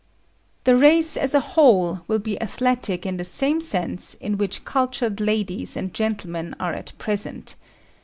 [0.63, 5.21] The race, as a whole, will be athletic in the same sense in which cultured
[5.21, 7.53] ladies and gentlemen are at present.